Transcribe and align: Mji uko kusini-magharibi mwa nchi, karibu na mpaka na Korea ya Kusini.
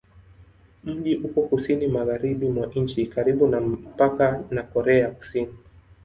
Mji 0.83 1.15
uko 1.17 1.41
kusini-magharibi 1.49 2.47
mwa 2.49 2.65
nchi, 2.75 3.05
karibu 3.05 3.47
na 3.47 3.59
mpaka 3.61 4.43
na 4.49 4.63
Korea 4.63 4.97
ya 4.99 5.11
Kusini. 5.11 5.51